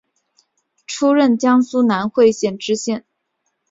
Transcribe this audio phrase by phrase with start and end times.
[0.87, 3.05] 出任江苏南汇县知县。